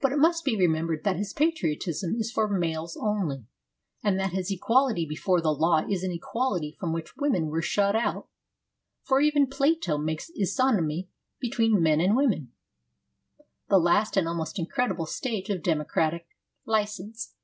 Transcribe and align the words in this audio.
But 0.00 0.10
it 0.10 0.16
must 0.16 0.44
be 0.44 0.56
remembered 0.56 1.04
that 1.04 1.14
his 1.14 1.32
patriotism 1.32 2.16
is 2.16 2.32
for 2.32 2.48
males 2.48 2.98
only, 3.00 3.46
and 4.02 4.18
that 4.18 4.32
his 4.32 4.50
equality 4.50 5.06
before 5.06 5.40
the 5.40 5.52
law 5.52 5.86
is 5.88 6.02
an 6.02 6.10
equality 6.10 6.72
from 6.80 6.92
which 6.92 7.16
women 7.16 7.46
were 7.46 7.62
shut 7.62 7.94
out; 7.94 8.26
for 9.04 9.20
even 9.20 9.46
Plato 9.46 9.96
makes 9.96 10.28
isonomy 10.30 11.06
between 11.38 11.80
men 11.80 12.00
and 12.00 12.16
women 12.16 12.50
the 13.68 13.78
last 13.78 14.16
and 14.16 14.26
almost 14.26 14.58
incredible 14.58 15.06
stage 15.06 15.48
of 15.50 15.62
democratic 15.62 16.26
licence. 16.64 17.36